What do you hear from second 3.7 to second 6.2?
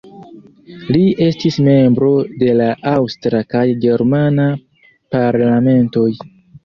germana parlamentoj.